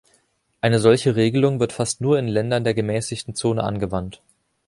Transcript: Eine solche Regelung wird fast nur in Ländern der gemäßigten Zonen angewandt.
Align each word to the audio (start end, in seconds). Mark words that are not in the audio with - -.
Eine 0.61 0.79
solche 0.79 1.15
Regelung 1.15 1.59
wird 1.59 1.73
fast 1.73 2.01
nur 2.01 2.17
in 2.17 2.27
Ländern 2.27 2.63
der 2.63 2.73
gemäßigten 2.73 3.35
Zonen 3.35 3.59
angewandt. 3.63 4.23